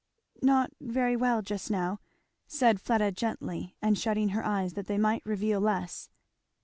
"Not 0.41 0.71
very 0.81 1.15
well, 1.15 1.43
just 1.43 1.69
now," 1.69 1.99
said 2.47 2.81
Fleda 2.81 3.11
gently, 3.11 3.75
and 3.83 3.95
shutting 3.95 4.29
her 4.29 4.43
eyes 4.43 4.73
that 4.73 4.87
they 4.87 4.97
might 4.97 5.21
reveal 5.27 5.59
less. 5.59 6.09